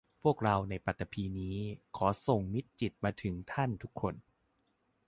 [0.23, 1.57] พวกเราในปฐพีนี้
[1.97, 4.15] ขอส่งมิตรจิตมาถึงท่านทุกคน